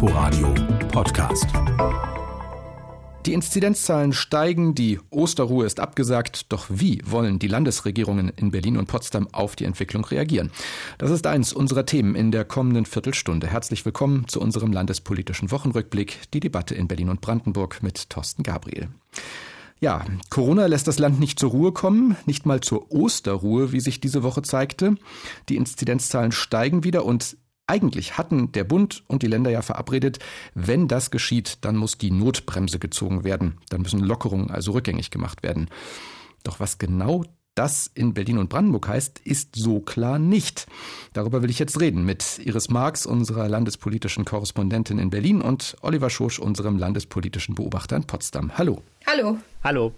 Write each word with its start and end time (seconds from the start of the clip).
Inforadio 0.00 0.54
Podcast. 0.92 1.48
Die 3.26 3.32
Inzidenzzahlen 3.32 4.12
steigen, 4.12 4.76
die 4.76 5.00
Osterruhe 5.10 5.66
ist 5.66 5.80
abgesagt, 5.80 6.52
doch 6.52 6.66
wie 6.68 7.02
wollen 7.04 7.40
die 7.40 7.48
Landesregierungen 7.48 8.28
in 8.28 8.52
Berlin 8.52 8.76
und 8.76 8.86
Potsdam 8.86 9.26
auf 9.32 9.56
die 9.56 9.64
Entwicklung 9.64 10.04
reagieren? 10.04 10.52
Das 10.98 11.10
ist 11.10 11.26
eins 11.26 11.52
unserer 11.52 11.84
Themen 11.84 12.14
in 12.14 12.30
der 12.30 12.44
kommenden 12.44 12.86
Viertelstunde. 12.86 13.48
Herzlich 13.48 13.84
willkommen 13.84 14.28
zu 14.28 14.40
unserem 14.40 14.72
landespolitischen 14.72 15.50
Wochenrückblick, 15.50 16.30
die 16.32 16.38
Debatte 16.38 16.76
in 16.76 16.86
Berlin 16.86 17.08
und 17.08 17.20
Brandenburg 17.20 17.82
mit 17.82 18.08
Thorsten 18.08 18.44
Gabriel. 18.44 18.90
Ja, 19.80 20.04
Corona 20.30 20.66
lässt 20.66 20.86
das 20.86 21.00
Land 21.00 21.18
nicht 21.18 21.40
zur 21.40 21.50
Ruhe 21.50 21.72
kommen, 21.72 22.16
nicht 22.24 22.46
mal 22.46 22.60
zur 22.60 22.92
Osterruhe, 22.92 23.72
wie 23.72 23.80
sich 23.80 24.00
diese 24.00 24.22
Woche 24.22 24.42
zeigte. 24.42 24.94
Die 25.48 25.56
Inzidenzzahlen 25.56 26.30
steigen 26.30 26.84
wieder 26.84 27.04
und 27.04 27.36
eigentlich 27.68 28.18
hatten 28.18 28.50
der 28.52 28.64
Bund 28.64 29.04
und 29.06 29.22
die 29.22 29.26
Länder 29.26 29.50
ja 29.50 29.62
verabredet, 29.62 30.18
wenn 30.54 30.88
das 30.88 31.10
geschieht, 31.10 31.58
dann 31.60 31.76
muss 31.76 31.98
die 31.98 32.10
Notbremse 32.10 32.78
gezogen 32.78 33.24
werden. 33.24 33.58
Dann 33.68 33.82
müssen 33.82 34.00
Lockerungen 34.00 34.50
also 34.50 34.72
rückgängig 34.72 35.10
gemacht 35.10 35.42
werden. 35.42 35.68
Doch 36.42 36.60
was 36.60 36.78
genau 36.78 37.24
das 37.54 37.90
in 37.92 38.14
Berlin 38.14 38.38
und 38.38 38.48
Brandenburg 38.48 38.86
heißt, 38.86 39.18
ist 39.24 39.56
so 39.56 39.80
klar 39.80 40.20
nicht. 40.20 40.66
Darüber 41.12 41.42
will 41.42 41.50
ich 41.50 41.58
jetzt 41.58 41.80
reden 41.80 42.04
mit 42.04 42.38
Iris 42.38 42.70
Marx, 42.70 43.04
unserer 43.04 43.48
landespolitischen 43.48 44.24
Korrespondentin 44.24 45.00
in 45.00 45.10
Berlin, 45.10 45.42
und 45.42 45.76
Oliver 45.82 46.08
Schosch, 46.08 46.38
unserem 46.38 46.78
landespolitischen 46.78 47.56
Beobachter 47.56 47.96
in 47.96 48.04
Potsdam. 48.04 48.56
Hallo. 48.56 48.82
Hallo. 49.06 49.38
Hallo. 49.64 49.92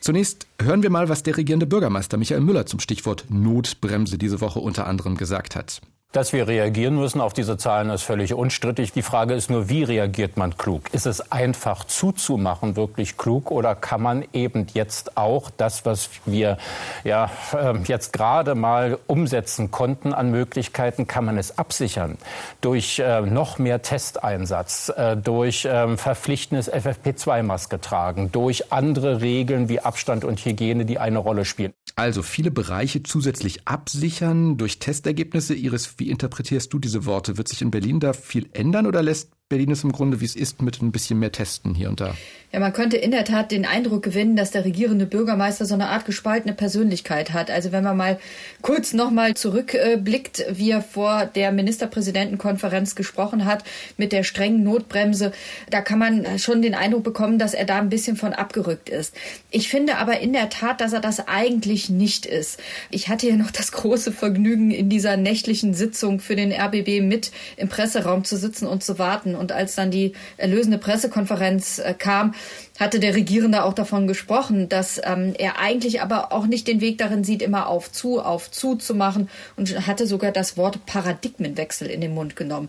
Zunächst 0.00 0.48
hören 0.60 0.82
wir 0.82 0.90
mal, 0.90 1.08
was 1.08 1.22
der 1.22 1.36
regierende 1.36 1.66
Bürgermeister 1.66 2.16
Michael 2.16 2.40
Müller 2.40 2.66
zum 2.66 2.80
Stichwort 2.80 3.24
Notbremse 3.30 4.18
diese 4.18 4.40
Woche 4.40 4.58
unter 4.58 4.86
anderem 4.88 5.16
gesagt 5.16 5.54
hat. 5.54 5.80
Dass 6.14 6.32
wir 6.32 6.46
reagieren 6.46 6.94
müssen 6.94 7.20
auf 7.20 7.32
diese 7.32 7.56
Zahlen 7.56 7.90
ist 7.90 8.04
völlig 8.04 8.34
unstrittig. 8.34 8.92
Die 8.92 9.02
Frage 9.02 9.34
ist 9.34 9.50
nur, 9.50 9.68
wie 9.68 9.82
reagiert 9.82 10.36
man 10.36 10.56
klug? 10.56 10.94
Ist 10.94 11.06
es 11.06 11.32
einfach 11.32 11.82
zuzumachen 11.82 12.76
wirklich 12.76 13.16
klug 13.16 13.50
oder 13.50 13.74
kann 13.74 14.00
man 14.00 14.24
eben 14.32 14.68
jetzt 14.74 15.16
auch 15.16 15.50
das, 15.56 15.84
was 15.84 16.10
wir 16.24 16.56
ja 17.02 17.32
ähm, 17.60 17.82
jetzt 17.88 18.12
gerade 18.12 18.54
mal 18.54 18.96
umsetzen 19.08 19.72
konnten 19.72 20.14
an 20.14 20.30
Möglichkeiten, 20.30 21.08
kann 21.08 21.24
man 21.24 21.36
es 21.36 21.58
absichern 21.58 22.16
durch 22.60 23.00
äh, 23.00 23.22
noch 23.22 23.58
mehr 23.58 23.82
Testeinsatz, 23.82 24.92
äh, 24.96 25.16
durch 25.16 25.64
äh, 25.64 25.96
verpflichtendes 25.96 26.72
FFP2-Maske 26.72 27.80
tragen, 27.80 28.30
durch 28.30 28.72
andere 28.72 29.20
Regeln 29.20 29.68
wie 29.68 29.80
Abstand 29.80 30.24
und 30.24 30.38
Hygiene, 30.44 30.84
die 30.84 31.00
eine 31.00 31.18
Rolle 31.18 31.44
spielen. 31.44 31.74
Also 31.96 32.22
viele 32.22 32.50
Bereiche 32.50 33.04
zusätzlich 33.04 33.68
absichern 33.68 34.56
durch 34.56 34.80
Testergebnisse. 34.80 35.54
Iris, 35.54 35.94
wie 35.98 36.10
interpretierst 36.10 36.72
du 36.72 36.80
diese 36.80 37.04
Worte? 37.06 37.38
Wird 37.38 37.46
sich 37.46 37.62
in 37.62 37.70
Berlin 37.70 38.00
da 38.00 38.12
viel 38.12 38.48
ändern 38.52 38.86
oder 38.86 39.02
lässt 39.02 39.30
Berlin 39.54 39.70
ist 39.70 39.84
im 39.84 39.92
Grunde, 39.92 40.20
wie 40.20 40.24
es 40.24 40.34
ist, 40.34 40.62
mit 40.62 40.82
ein 40.82 40.90
bisschen 40.90 41.20
mehr 41.20 41.30
Testen 41.30 41.76
hier 41.76 41.88
und 41.88 42.00
da. 42.00 42.16
Ja, 42.54 42.60
man 42.60 42.72
könnte 42.72 42.96
in 42.96 43.10
der 43.10 43.24
Tat 43.24 43.50
den 43.50 43.66
Eindruck 43.66 44.04
gewinnen, 44.04 44.36
dass 44.36 44.52
der 44.52 44.64
regierende 44.64 45.06
Bürgermeister 45.06 45.64
so 45.64 45.74
eine 45.74 45.88
Art 45.88 46.06
gespaltene 46.06 46.54
Persönlichkeit 46.54 47.32
hat. 47.32 47.50
Also 47.50 47.72
wenn 47.72 47.82
man 47.82 47.96
mal 47.96 48.18
kurz 48.62 48.92
nochmal 48.92 49.34
zurückblickt, 49.34 50.44
wie 50.50 50.70
er 50.70 50.80
vor 50.80 51.26
der 51.26 51.50
Ministerpräsidentenkonferenz 51.50 52.94
gesprochen 52.94 53.44
hat 53.44 53.64
mit 53.96 54.12
der 54.12 54.22
strengen 54.22 54.62
Notbremse, 54.62 55.32
da 55.70 55.80
kann 55.80 55.98
man 55.98 56.38
schon 56.38 56.62
den 56.62 56.76
Eindruck 56.76 57.02
bekommen, 57.02 57.40
dass 57.40 57.54
er 57.54 57.64
da 57.64 57.78
ein 57.78 57.88
bisschen 57.88 58.16
von 58.16 58.32
abgerückt 58.32 58.88
ist. 58.88 59.16
Ich 59.50 59.68
finde 59.68 59.96
aber 59.96 60.20
in 60.20 60.32
der 60.32 60.48
Tat, 60.48 60.80
dass 60.80 60.92
er 60.92 61.00
das 61.00 61.26
eigentlich 61.26 61.90
nicht 61.90 62.24
ist. 62.24 62.60
Ich 62.90 63.08
hatte 63.08 63.28
ja 63.28 63.34
noch 63.34 63.50
das 63.50 63.72
große 63.72 64.12
Vergnügen, 64.12 64.70
in 64.70 64.88
dieser 64.88 65.16
nächtlichen 65.16 65.74
Sitzung 65.74 66.20
für 66.20 66.36
den 66.36 66.52
RBB 66.52 67.02
mit 67.02 67.32
im 67.56 67.68
Presseraum 67.68 68.22
zu 68.22 68.36
sitzen 68.36 68.68
und 68.68 68.84
zu 68.84 69.00
warten 69.00 69.34
und 69.34 69.43
als 69.52 69.74
dann 69.74 69.90
die 69.90 70.12
erlösende 70.36 70.78
Pressekonferenz 70.78 71.78
äh, 71.78 71.94
kam, 71.94 72.34
hatte 72.78 72.98
der 72.98 73.14
Regierende 73.14 73.64
auch 73.64 73.72
davon 73.72 74.08
gesprochen, 74.08 74.68
dass 74.68 75.00
ähm, 75.04 75.34
er 75.38 75.60
eigentlich 75.60 76.02
aber 76.02 76.32
auch 76.32 76.46
nicht 76.46 76.66
den 76.66 76.80
Weg 76.80 76.98
darin 76.98 77.22
sieht, 77.22 77.40
immer 77.40 77.68
auf 77.68 77.92
zu, 77.92 78.20
auf 78.20 78.50
zu 78.50 78.74
zu 78.74 78.94
machen 78.94 79.28
und 79.56 79.86
hatte 79.86 80.06
sogar 80.06 80.32
das 80.32 80.56
Wort 80.56 80.84
Paradigmenwechsel 80.84 81.88
in 81.88 82.00
den 82.00 82.14
Mund 82.14 82.34
genommen. 82.34 82.68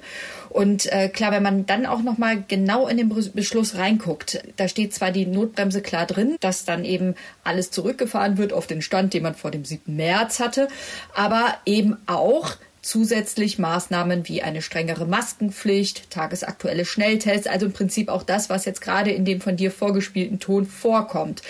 Und 0.50 0.92
äh, 0.92 1.10
klar, 1.10 1.32
wenn 1.32 1.42
man 1.42 1.66
dann 1.66 1.86
auch 1.88 2.04
noch 2.04 2.18
mal 2.18 2.44
genau 2.48 2.88
in 2.88 2.98
den 2.98 3.10
Beschluss 3.10 3.76
reinguckt, 3.76 4.44
da 4.58 4.68
steht 4.68 4.94
zwar 4.94 5.12
die 5.12 5.26
Notbremse 5.26 5.82
klar 5.82 6.06
drin, 6.06 6.38
dass 6.40 6.66
dann 6.66 6.86
eben 6.86 7.16
alles 7.44 7.72
zurückgefahren 7.72 8.38
wird 8.38 8.54
auf 8.54 8.68
den 8.68 8.82
Stand, 8.82 9.14
den 9.14 9.24
man 9.24 9.36
vor 9.36 9.52
dem 9.52 9.66
7. 9.66 9.96
März 9.96 10.40
hatte, 10.40 10.68
aber 11.16 11.56
eben 11.66 11.98
auch 12.06 12.56
zusätzlich 12.86 13.58
Maßnahmen 13.58 14.28
wie 14.28 14.44
eine 14.44 14.62
strengere 14.62 15.06
Maskenpflicht, 15.06 16.12
tagesaktuelle 16.12 16.86
Schnelltests, 16.86 17.48
also 17.48 17.66
im 17.66 17.74
Prinzip 17.74 18.10
auch 18.10 18.24
das, 18.24 18.50
was 18.50 18.66
jetzt 18.66 18.82
gerade 18.82 19.12
in 19.12 19.26
dem 19.26 19.42
von 19.42 19.58
dir 19.58 19.72
vorgespielten 19.72 20.40
Ton 20.40 20.68
vorkommt. 20.68 21.42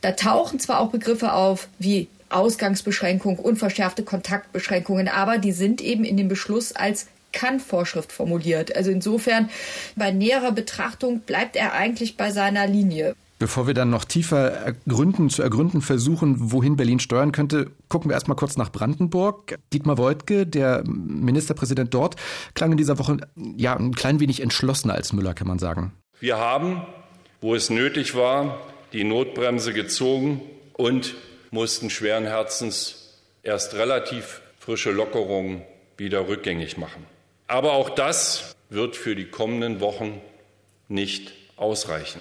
Da 0.00 0.12
tauchen 0.12 0.58
zwar 0.58 0.80
auch 0.80 0.90
Begriffe 0.90 1.32
auf 1.32 1.68
wie 1.78 2.08
Ausgangsbeschränkung, 2.28 3.38
unverschärfte 3.38 4.02
Kontaktbeschränkungen, 4.02 5.08
aber 5.08 5.38
die 5.38 5.52
sind 5.52 5.80
eben 5.80 6.04
in 6.04 6.16
dem 6.16 6.28
Beschluss 6.28 6.72
als 6.72 7.06
kann-Vorschrift 7.32 8.10
formuliert. 8.10 8.74
Also 8.74 8.90
insofern, 8.90 9.48
bei 9.94 10.10
näherer 10.10 10.52
Betrachtung 10.52 11.20
bleibt 11.20 11.54
er 11.54 11.72
eigentlich 11.72 12.16
bei 12.16 12.32
seiner 12.32 12.66
Linie. 12.66 13.14
Bevor 13.40 13.66
wir 13.66 13.72
dann 13.72 13.88
noch 13.88 14.04
tiefer 14.04 14.50
ergründen, 14.50 15.30
zu 15.30 15.42
ergründen 15.42 15.80
versuchen, 15.80 16.52
wohin 16.52 16.76
Berlin 16.76 17.00
steuern 17.00 17.32
könnte, 17.32 17.70
gucken 17.88 18.10
wir 18.10 18.14
erstmal 18.14 18.36
kurz 18.36 18.58
nach 18.58 18.70
Brandenburg. 18.70 19.58
Dietmar 19.72 19.96
Woidke, 19.96 20.46
der 20.46 20.84
Ministerpräsident 20.86 21.94
dort, 21.94 22.16
klang 22.52 22.72
in 22.72 22.76
dieser 22.76 22.98
Woche 22.98 23.16
ja 23.56 23.74
ein 23.74 23.94
klein 23.94 24.20
wenig 24.20 24.42
entschlossener 24.42 24.92
als 24.92 25.14
Müller, 25.14 25.32
kann 25.32 25.48
man 25.48 25.58
sagen. 25.58 25.94
Wir 26.20 26.36
haben, 26.36 26.82
wo 27.40 27.54
es 27.54 27.70
nötig 27.70 28.14
war, 28.14 28.58
die 28.92 29.04
Notbremse 29.04 29.72
gezogen 29.72 30.42
und 30.74 31.14
mussten 31.50 31.88
schweren 31.88 32.24
Herzens 32.24 33.16
erst 33.42 33.72
relativ 33.72 34.42
frische 34.58 34.90
Lockerungen 34.90 35.62
wieder 35.96 36.28
rückgängig 36.28 36.76
machen. 36.76 37.06
Aber 37.46 37.72
auch 37.72 37.88
das 37.88 38.54
wird 38.68 38.96
für 38.96 39.16
die 39.16 39.30
kommenden 39.30 39.80
Wochen 39.80 40.20
nicht 40.88 41.32
ausreichen. 41.56 42.20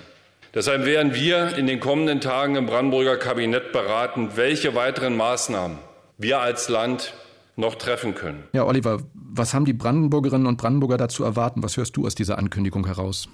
Deshalb 0.54 0.86
werden 0.86 1.14
wir 1.14 1.58
in 1.58 1.68
den 1.68 1.80
kommenden 1.80 2.22
Tagen 2.22 2.56
im 2.56 2.66
Brandenburger 2.66 3.18
Kabinett 3.18 3.72
beraten, 3.72 4.32
welche 4.36 4.74
weiteren 4.74 5.16
Maßnahmen 5.16 5.78
wir 6.18 6.42
als 6.42 6.70
Land 6.70 7.14
noch 7.56 7.76
treffen 7.76 8.16
können. 8.16 8.44
Ja, 8.54 8.66
Oliver, 8.66 9.00
was 9.14 9.54
haben 9.54 9.66
die 9.66 9.74
Brandenburgerinnen 9.74 10.48
und 10.48 10.58
Brandenburger 10.58 10.98
dazu 10.98 11.24
erwarten? 11.24 11.62
Was 11.62 11.78
hörst 11.78 11.96
du 11.98 12.08
aus 12.08 12.16
dieser 12.16 12.40
Ankündigung 12.40 12.88
heraus? 12.88 13.30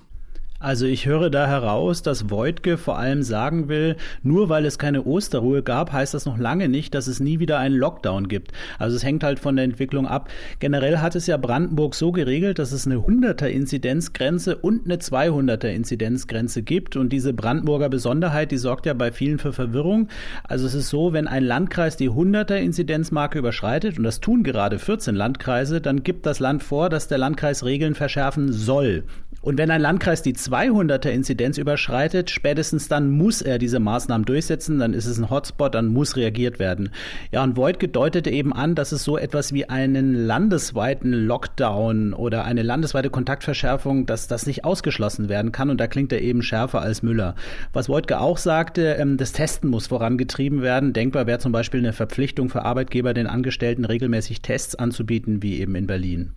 Also 0.57 0.85
ich 0.85 1.05
höre 1.05 1.29
da 1.29 1.47
heraus, 1.47 2.01
dass 2.01 2.29
Voigtke 2.29 2.77
vor 2.77 2.97
allem 2.97 3.23
sagen 3.23 3.67
will, 3.67 3.97
nur 4.23 4.47
weil 4.47 4.65
es 4.65 4.79
keine 4.79 5.03
Osterruhe 5.03 5.61
gab, 5.61 5.91
heißt 5.91 6.13
das 6.13 6.25
noch 6.25 6.37
lange 6.37 6.69
nicht, 6.69 6.95
dass 6.95 7.07
es 7.07 7.19
nie 7.19 7.39
wieder 7.39 7.59
einen 7.59 7.75
Lockdown 7.75 8.29
gibt. 8.29 8.53
Also 8.79 8.95
es 8.95 9.03
hängt 9.03 9.25
halt 9.25 9.39
von 9.39 9.57
der 9.57 9.65
Entwicklung 9.65 10.07
ab. 10.07 10.29
Generell 10.59 10.99
hat 10.99 11.13
es 11.17 11.27
ja 11.27 11.35
Brandenburg 11.35 11.93
so 11.93 12.13
geregelt, 12.13 12.57
dass 12.57 12.71
es 12.71 12.85
eine 12.85 12.99
100er 12.99 13.47
Inzidenzgrenze 13.47 14.55
und 14.55 14.85
eine 14.85 14.95
200er 14.95 15.67
Inzidenzgrenze 15.67 16.63
gibt 16.63 16.95
und 16.95 17.11
diese 17.11 17.33
Brandenburger 17.33 17.89
Besonderheit, 17.89 18.51
die 18.51 18.57
sorgt 18.57 18.85
ja 18.85 18.93
bei 18.93 19.11
vielen 19.11 19.39
für 19.39 19.51
Verwirrung. 19.51 20.07
Also 20.45 20.67
es 20.67 20.73
ist 20.73 20.87
so, 20.87 21.11
wenn 21.11 21.27
ein 21.27 21.43
Landkreis 21.43 21.97
die 21.97 22.09
100er 22.09 22.55
Inzidenzmarke 22.55 23.39
überschreitet 23.39 23.97
und 23.97 24.05
das 24.05 24.21
tun 24.21 24.43
gerade 24.43 24.79
14 24.79 25.15
Landkreise, 25.15 25.81
dann 25.81 26.03
gibt 26.03 26.25
das 26.25 26.39
Land 26.39 26.63
vor, 26.63 26.87
dass 26.87 27.09
der 27.09 27.17
Landkreis 27.17 27.65
Regeln 27.65 27.93
verschärfen 27.93 28.53
soll. 28.53 29.03
Und 29.45 29.59
wenn 29.59 29.69
ein 29.69 29.81
Landkreis 29.81 30.23
die 30.23 30.33
200er 30.49 31.09
Inzidenz 31.09 31.57
überschreitet, 31.57 32.29
spätestens 32.29 32.87
dann 32.87 33.09
muss 33.09 33.41
er 33.41 33.59
diese 33.59 33.79
Maßnahmen 33.79 34.25
durchsetzen, 34.25 34.79
dann 34.79 34.93
ist 34.93 35.05
es 35.05 35.17
ein 35.17 35.29
Hotspot, 35.29 35.75
dann 35.75 35.87
muss 35.87 36.15
reagiert 36.15 36.59
werden. 36.59 36.89
Ja, 37.31 37.43
und 37.43 37.57
Voigt 37.57 37.95
deutete 37.95 38.29
eben 38.29 38.53
an, 38.53 38.75
dass 38.75 38.91
es 38.91 39.03
so 39.03 39.17
etwas 39.17 39.53
wie 39.53 39.69
einen 39.69 40.13
landesweiten 40.13 41.11
Lockdown 41.11 42.13
oder 42.13 42.45
eine 42.45 42.63
landesweite 42.63 43.09
Kontaktverschärfung, 43.09 44.05
dass 44.05 44.27
das 44.27 44.45
nicht 44.45 44.63
ausgeschlossen 44.63 45.29
werden 45.29 45.51
kann. 45.51 45.69
Und 45.69 45.79
da 45.79 45.87
klingt 45.87 46.11
er 46.13 46.21
eben 46.21 46.41
schärfer 46.41 46.81
als 46.81 47.03
Müller. 47.03 47.35
Was 47.73 47.89
Voigtke 47.89 48.19
auch 48.19 48.37
sagte, 48.37 48.95
ähm, 48.99 49.17
das 49.17 49.31
Testen 49.31 49.69
muss 49.69 49.87
vorangetrieben 49.87 50.61
werden. 50.61 50.93
Denkbar 50.93 51.27
wäre 51.27 51.39
zum 51.39 51.51
Beispiel 51.51 51.79
eine 51.79 51.93
Verpflichtung 51.93 52.49
für 52.49 52.63
Arbeitgeber, 52.63 53.13
den 53.13 53.27
Angestellten 53.27 53.85
regelmäßig 53.85 54.41
Tests 54.41 54.75
anzubieten, 54.75 55.41
wie 55.41 55.59
eben 55.59 55.75
in 55.75 55.87
Berlin. 55.87 56.33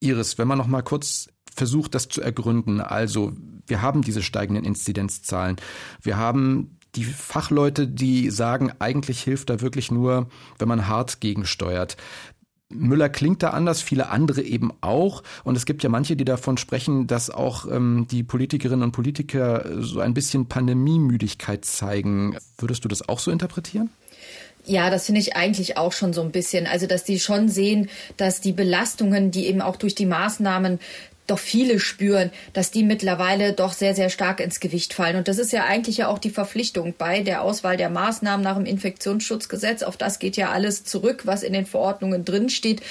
Iris, 0.00 0.38
wenn 0.38 0.48
man 0.48 0.56
noch 0.56 0.66
mal 0.66 0.82
kurz 0.82 1.28
versucht, 1.60 1.94
das 1.94 2.08
zu 2.08 2.22
ergründen. 2.22 2.80
Also 2.80 3.34
wir 3.66 3.82
haben 3.82 4.00
diese 4.00 4.22
steigenden 4.22 4.64
Inzidenzzahlen. 4.64 5.56
Wir 6.00 6.16
haben 6.16 6.78
die 6.94 7.04
Fachleute, 7.04 7.86
die 7.86 8.30
sagen, 8.30 8.72
eigentlich 8.78 9.20
hilft 9.22 9.50
da 9.50 9.60
wirklich 9.60 9.90
nur, 9.90 10.28
wenn 10.58 10.68
man 10.68 10.88
hart 10.88 11.20
gegensteuert. 11.20 11.98
Müller 12.70 13.10
klingt 13.10 13.42
da 13.42 13.50
anders, 13.50 13.82
viele 13.82 14.08
andere 14.08 14.40
eben 14.40 14.72
auch. 14.80 15.22
Und 15.44 15.54
es 15.54 15.66
gibt 15.66 15.82
ja 15.82 15.90
manche, 15.90 16.16
die 16.16 16.24
davon 16.24 16.56
sprechen, 16.56 17.06
dass 17.06 17.28
auch 17.28 17.70
ähm, 17.70 18.06
die 18.10 18.22
Politikerinnen 18.22 18.84
und 18.84 18.92
Politiker 18.92 19.66
so 19.80 20.00
ein 20.00 20.14
bisschen 20.14 20.46
Pandemiemüdigkeit 20.46 21.66
zeigen. 21.66 22.38
Würdest 22.56 22.82
du 22.84 22.88
das 22.88 23.06
auch 23.06 23.18
so 23.18 23.30
interpretieren? 23.30 23.90
Ja, 24.64 24.88
das 24.88 25.06
finde 25.06 25.20
ich 25.20 25.36
eigentlich 25.36 25.76
auch 25.76 25.92
schon 25.92 26.12
so 26.12 26.22
ein 26.22 26.30
bisschen. 26.30 26.66
Also, 26.66 26.86
dass 26.86 27.04
die 27.04 27.18
schon 27.18 27.48
sehen, 27.48 27.88
dass 28.16 28.40
die 28.40 28.52
Belastungen, 28.52 29.30
die 29.30 29.46
eben 29.46 29.60
auch 29.60 29.76
durch 29.76 29.94
die 29.94 30.06
Maßnahmen 30.06 30.78
doch 31.30 31.38
viele 31.38 31.80
spüren, 31.80 32.30
dass 32.52 32.70
die 32.70 32.82
mittlerweile 32.82 33.52
doch 33.52 33.72
sehr, 33.72 33.94
sehr 33.94 34.10
stark 34.10 34.40
ins 34.40 34.60
Gewicht 34.60 34.94
fallen. 34.94 35.16
Und 35.16 35.28
das 35.28 35.38
ist 35.38 35.52
ja 35.52 35.64
eigentlich 35.64 35.98
ja 35.98 36.08
auch 36.08 36.18
die 36.18 36.30
Verpflichtung 36.30 36.94
bei 36.96 37.20
der 37.20 37.42
Auswahl 37.42 37.76
der 37.76 37.90
Maßnahmen 37.90 38.42
nach 38.42 38.56
dem 38.56 38.66
Infektionsschutzgesetz. 38.66 39.82
Auf 39.82 39.96
das 39.96 40.18
geht 40.18 40.36
ja 40.36 40.50
alles 40.50 40.84
zurück, 40.84 41.22
was 41.24 41.42
in 41.42 41.52
den 41.52 41.66
Verordnungen 41.66 42.24
drin 42.24 42.48
steht, 42.50 42.82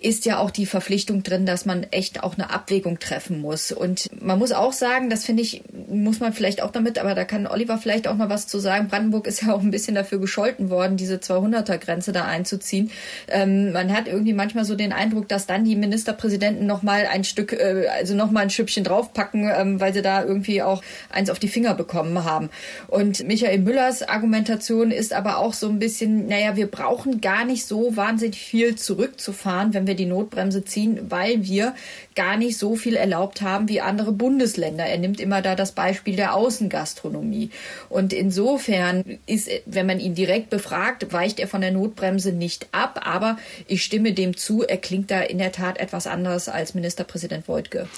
ist 0.00 0.24
ja 0.24 0.38
auch 0.38 0.50
die 0.50 0.66
Verpflichtung 0.66 1.22
drin, 1.22 1.46
dass 1.46 1.66
man 1.66 1.84
echt 1.90 2.22
auch 2.22 2.34
eine 2.34 2.50
Abwägung 2.50 2.98
treffen 2.98 3.40
muss. 3.40 3.72
Und 3.72 4.08
man 4.20 4.38
muss 4.38 4.52
auch 4.52 4.72
sagen, 4.72 5.10
das 5.10 5.24
finde 5.24 5.42
ich, 5.42 5.62
muss 5.88 6.20
man 6.20 6.32
vielleicht 6.32 6.62
auch 6.62 6.70
damit, 6.70 6.98
aber 6.98 7.14
da 7.14 7.24
kann 7.24 7.46
Oliver 7.46 7.78
vielleicht 7.78 8.08
auch 8.08 8.16
noch 8.16 8.28
was 8.28 8.46
zu 8.46 8.58
sagen. 8.58 8.88
Brandenburg 8.88 9.26
ist 9.26 9.42
ja 9.42 9.52
auch 9.52 9.60
ein 9.60 9.70
bisschen 9.70 9.94
dafür 9.94 10.18
gescholten 10.18 10.70
worden, 10.70 10.96
diese 10.96 11.16
200er 11.16 11.78
Grenze 11.78 12.12
da 12.12 12.24
einzuziehen. 12.24 12.90
Ähm, 13.28 13.72
man 13.72 13.92
hat 13.92 14.08
irgendwie 14.08 14.32
manchmal 14.32 14.64
so 14.64 14.74
den 14.74 14.92
Eindruck, 14.92 15.28
dass 15.28 15.46
dann 15.46 15.64
die 15.64 15.76
Ministerpräsidenten 15.76 16.66
noch 16.66 16.82
mal 16.82 17.06
ein 17.06 17.24
Stück 17.24 17.52
äh, 17.52 17.83
also 17.88 18.14
noch 18.14 18.30
mal 18.30 18.40
ein 18.40 18.50
Schüppchen 18.50 18.84
draufpacken, 18.84 19.50
ähm, 19.54 19.80
weil 19.80 19.92
sie 19.94 20.02
da 20.02 20.24
irgendwie 20.24 20.62
auch 20.62 20.82
eins 21.10 21.30
auf 21.30 21.38
die 21.38 21.48
Finger 21.48 21.74
bekommen 21.74 22.24
haben. 22.24 22.50
Und 22.88 23.26
Michael 23.26 23.58
Müllers 23.58 24.02
Argumentation 24.02 24.90
ist 24.90 25.12
aber 25.12 25.38
auch 25.38 25.54
so 25.54 25.68
ein 25.68 25.78
bisschen, 25.78 26.26
naja, 26.26 26.56
wir 26.56 26.66
brauchen 26.66 27.20
gar 27.20 27.44
nicht 27.44 27.66
so 27.66 27.96
wahnsinnig 27.96 28.38
viel 28.38 28.76
zurückzufahren, 28.76 29.74
wenn 29.74 29.86
wir 29.86 29.94
die 29.94 30.06
Notbremse 30.06 30.64
ziehen, 30.64 31.00
weil 31.08 31.44
wir 31.44 31.74
gar 32.14 32.36
nicht 32.36 32.58
so 32.58 32.76
viel 32.76 32.96
erlaubt 32.96 33.42
haben 33.42 33.68
wie 33.68 33.80
andere 33.80 34.12
Bundesländer. 34.12 34.84
Er 34.84 34.98
nimmt 34.98 35.20
immer 35.20 35.42
da 35.42 35.54
das 35.54 35.72
Beispiel 35.72 36.16
der 36.16 36.34
Außengastronomie. 36.34 37.50
Und 37.88 38.12
insofern 38.12 39.18
ist, 39.26 39.48
wenn 39.66 39.86
man 39.86 40.00
ihn 40.00 40.14
direkt 40.14 40.50
befragt, 40.50 41.12
weicht 41.12 41.40
er 41.40 41.48
von 41.48 41.60
der 41.60 41.72
Notbremse 41.72 42.32
nicht 42.32 42.68
ab. 42.72 43.00
Aber 43.04 43.38
ich 43.66 43.82
stimme 43.82 44.12
dem 44.12 44.36
zu, 44.36 44.62
er 44.62 44.76
klingt 44.76 45.10
da 45.10 45.20
in 45.20 45.38
der 45.38 45.52
Tat 45.52 45.78
etwas 45.78 46.06
anders 46.06 46.48
als 46.48 46.74
Ministerpräsident 46.74 47.48
Wojtke. 47.64 47.88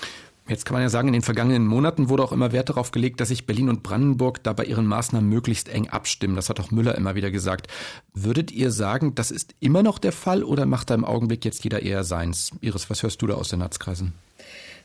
Jetzt 0.48 0.64
kann 0.64 0.74
man 0.74 0.82
ja 0.82 0.88
sagen, 0.88 1.08
in 1.08 1.12
den 1.12 1.22
vergangenen 1.22 1.66
Monaten 1.66 2.08
wurde 2.08 2.22
auch 2.22 2.30
immer 2.30 2.52
Wert 2.52 2.68
darauf 2.68 2.92
gelegt, 2.92 3.20
dass 3.20 3.28
sich 3.28 3.46
Berlin 3.46 3.68
und 3.68 3.82
Brandenburg 3.82 4.44
da 4.44 4.52
bei 4.52 4.64
ihren 4.64 4.86
Maßnahmen 4.86 5.28
möglichst 5.28 5.68
eng 5.68 5.88
abstimmen. 5.88 6.36
Das 6.36 6.48
hat 6.48 6.60
auch 6.60 6.70
Müller 6.70 6.94
immer 6.94 7.16
wieder 7.16 7.32
gesagt. 7.32 7.66
Würdet 8.14 8.52
ihr 8.52 8.70
sagen, 8.70 9.16
das 9.16 9.32
ist 9.32 9.56
immer 9.58 9.82
noch 9.82 9.98
der 9.98 10.12
Fall 10.12 10.44
oder 10.44 10.64
macht 10.64 10.90
da 10.90 10.94
im 10.94 11.04
Augenblick 11.04 11.44
jetzt 11.44 11.64
jeder 11.64 11.82
eher 11.82 12.04
seins? 12.04 12.52
Iris, 12.60 12.88
was 12.90 13.02
hörst 13.02 13.20
du 13.22 13.26
da 13.26 13.34
aus 13.34 13.48
den 13.48 13.58
Netzkreisen? 13.58 14.12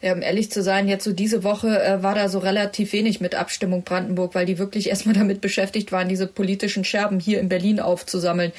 Ja, 0.01 0.13
um 0.13 0.21
ehrlich 0.23 0.51
zu 0.51 0.63
sein, 0.63 0.87
jetzt 0.87 1.03
so 1.03 1.13
diese 1.13 1.43
Woche 1.43 1.83
äh, 1.83 2.01
war 2.01 2.15
da 2.15 2.27
so 2.27 2.39
relativ 2.39 2.91
wenig 2.91 3.21
mit 3.21 3.35
Abstimmung 3.35 3.83
Brandenburg, 3.83 4.33
weil 4.33 4.47
die 4.47 4.57
wirklich 4.57 4.89
erstmal 4.89 5.13
damit 5.13 5.41
beschäftigt 5.41 5.91
waren, 5.91 6.09
diese 6.09 6.27
politischen 6.27 6.83
Scherben 6.83 7.19
hier 7.19 7.39
in 7.39 7.49
Berlin 7.49 7.79
aufzusammeln, 7.79 8.51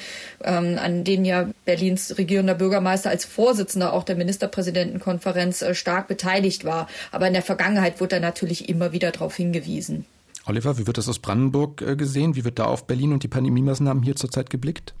ähm, 0.43 0.79
an 0.81 1.03
denen 1.03 1.25
ja 1.25 1.49
Berlins 1.65 2.17
regierender 2.17 2.55
Bürgermeister 2.55 3.09
als 3.09 3.25
Vorsitzender 3.25 3.93
auch 3.93 4.03
der 4.03 4.15
Ministerpräsidentenkonferenz 4.15 5.61
äh, 5.61 5.75
stark 5.75 6.07
beteiligt 6.07 6.63
war. 6.63 6.87
Aber 7.11 7.27
in 7.27 7.33
der 7.33 7.43
Vergangenheit 7.43 7.99
wurde 7.99 8.15
er 8.15 8.21
natürlich 8.21 8.69
immer 8.69 8.93
wieder 8.93 9.11
darauf 9.11 9.35
hingewiesen. 9.35 10.05
Oliver, 10.45 10.77
wie 10.77 10.87
wird 10.87 10.97
das 10.97 11.07
aus 11.07 11.19
Brandenburg 11.19 11.81
äh, 11.81 11.95
gesehen? 11.95 12.35
Wie 12.35 12.45
wird 12.45 12.59
da 12.59 12.65
auf 12.65 12.85
Berlin 12.87 13.11
und 13.11 13.23
die 13.23 13.27
Pandemiemaßnahmen 13.27 14.03
hier 14.03 14.15
zurzeit 14.15 14.49
geblickt? 14.49 14.93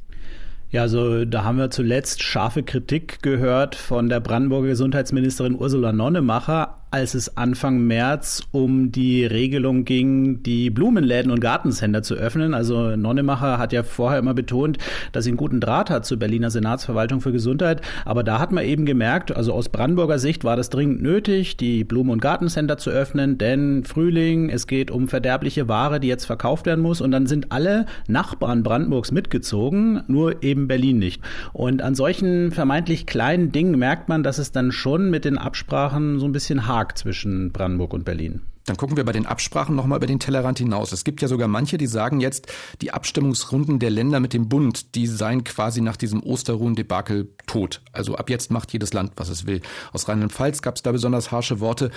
Ja, 0.73 0.81
also 0.81 1.23
da 1.23 1.43
haben 1.43 1.59
wir 1.59 1.69
zuletzt 1.69 2.23
scharfe 2.23 2.63
Kritik 2.63 3.21
gehört 3.21 3.75
von 3.75 4.09
der 4.09 4.19
Brandenburger 4.19 4.69
Gesundheitsministerin 4.69 5.55
Ursula 5.55 5.93
Nonnemacher, 5.93 6.79
als 6.93 7.15
es 7.15 7.37
Anfang 7.37 7.79
März 7.87 8.43
um 8.51 8.91
die 8.91 9.25
Regelung 9.25 9.83
ging, 9.83 10.43
die 10.43 10.69
Blumenläden 10.69 11.31
und 11.31 11.39
Gartencenter 11.39 12.03
zu 12.03 12.13
öffnen. 12.13 12.53
Also 12.53 12.95
Nonnemacher 12.95 13.57
hat 13.57 13.73
ja 13.73 13.81
vorher 13.81 14.19
immer 14.19 14.35
betont, 14.35 14.77
dass 15.11 15.23
sie 15.23 15.31
einen 15.31 15.37
guten 15.37 15.59
Draht 15.59 15.89
hat 15.89 16.05
zur 16.05 16.19
Berliner 16.19 16.51
Senatsverwaltung 16.51 17.19
für 17.19 17.31
Gesundheit. 17.31 17.81
Aber 18.05 18.23
da 18.23 18.37
hat 18.37 18.51
man 18.51 18.63
eben 18.63 18.85
gemerkt, 18.85 19.35
also 19.35 19.53
aus 19.53 19.69
Brandenburger 19.69 20.19
Sicht 20.19 20.43
war 20.43 20.55
das 20.55 20.69
dringend 20.69 21.01
nötig, 21.01 21.57
die 21.57 21.83
Blumen- 21.83 22.11
und 22.11 22.21
Gartencenter 22.21 22.77
zu 22.77 22.91
öffnen, 22.91 23.39
denn 23.39 23.85
Frühling, 23.85 24.51
es 24.51 24.67
geht 24.67 24.91
um 24.91 25.07
verderbliche 25.07 25.67
Ware, 25.67 25.99
die 25.99 26.09
jetzt 26.09 26.25
verkauft 26.25 26.67
werden 26.67 26.81
muss. 26.81 27.01
Und 27.01 27.09
dann 27.09 27.25
sind 27.25 27.51
alle 27.51 27.87
Nachbarn 28.07 28.61
Brandenburgs 28.61 29.11
mitgezogen, 29.11 30.03
nur 30.05 30.43
eben 30.43 30.67
Berlin 30.67 30.99
nicht. 30.99 31.23
Und 31.53 31.81
an 31.81 31.95
solchen 31.95 32.51
vermeintlich 32.51 33.07
kleinen 33.07 33.51
Dingen 33.51 33.79
merkt 33.79 34.09
man, 34.09 34.21
dass 34.21 34.37
es 34.37 34.51
dann 34.51 34.71
schon 34.71 35.09
mit 35.09 35.25
den 35.25 35.39
Absprachen 35.39 36.19
so 36.19 36.27
ein 36.27 36.33
bisschen 36.33 36.67
hakt 36.67 36.82
Markt 36.83 36.97
zwischen 36.97 37.53
Brandenburg 37.53 37.93
und 37.93 38.03
Berlin. 38.03 38.41
Dann 38.65 38.75
gucken 38.75 38.97
wir 38.97 39.05
bei 39.05 39.13
den 39.13 39.25
Absprachen 39.25 39.73
nochmal 39.73 39.99
über 39.99 40.07
den 40.07 40.19
Tellerrand 40.19 40.59
hinaus. 40.59 40.91
Es 40.91 41.05
gibt 41.05 41.21
ja 41.21 41.29
sogar 41.29 41.47
manche, 41.47 41.77
die 41.77 41.87
sagen 41.87 42.19
jetzt, 42.19 42.51
die 42.81 42.91
Abstimmungsrunden 42.91 43.79
der 43.79 43.89
Länder 43.89 44.19
mit 44.19 44.33
dem 44.33 44.49
Bund, 44.49 44.95
die 44.95 45.07
seien 45.07 45.45
quasi 45.45 45.79
nach 45.79 45.95
diesem 45.95 46.21
Osterruhen-Debakel 46.21 47.29
tot. 47.45 47.81
Also 47.93 48.15
ab 48.15 48.29
jetzt 48.29 48.51
macht 48.51 48.73
jedes 48.73 48.91
Land, 48.91 49.13
was 49.15 49.29
es 49.29 49.47
will. 49.47 49.61
Aus 49.93 50.09
Rheinland-Pfalz 50.09 50.61
gab 50.61 50.75
es 50.75 50.83
da 50.83 50.91
besonders 50.91 51.31
harsche 51.31 51.61
Worte. 51.61 51.89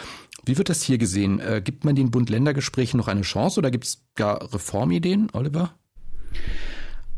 Wie 0.44 0.56
wird 0.56 0.68
das 0.68 0.82
hier 0.82 0.98
gesehen? 0.98 1.40
Äh, 1.40 1.62
gibt 1.64 1.84
man 1.84 1.96
den 1.96 2.12
Bund-Länder-Gesprächen 2.12 2.96
noch 2.96 3.08
eine 3.08 3.22
Chance 3.22 3.58
oder 3.58 3.72
gibt 3.72 3.86
es 3.86 4.04
gar 4.14 4.52
Reformideen, 4.52 5.30
Oliver? 5.32 5.74